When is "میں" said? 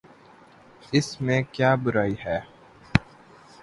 1.21-1.41